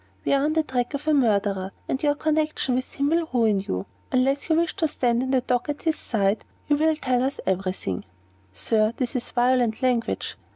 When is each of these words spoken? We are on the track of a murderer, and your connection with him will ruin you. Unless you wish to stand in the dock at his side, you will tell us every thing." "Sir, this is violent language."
We 0.25 0.33
are 0.33 0.43
on 0.43 0.53
the 0.53 0.63
track 0.63 0.95
of 0.95 1.07
a 1.07 1.13
murderer, 1.13 1.71
and 1.87 2.01
your 2.01 2.15
connection 2.15 2.73
with 2.73 2.93
him 2.95 3.09
will 3.09 3.29
ruin 3.31 3.59
you. 3.59 3.85
Unless 4.11 4.49
you 4.49 4.55
wish 4.55 4.75
to 4.77 4.87
stand 4.87 5.21
in 5.21 5.29
the 5.29 5.41
dock 5.41 5.69
at 5.69 5.83
his 5.83 5.95
side, 5.99 6.43
you 6.67 6.75
will 6.75 6.95
tell 6.95 7.21
us 7.21 7.39
every 7.45 7.73
thing." 7.73 8.05
"Sir, 8.51 8.93
this 8.97 9.15
is 9.15 9.29
violent 9.29 9.83
language." 9.83 10.37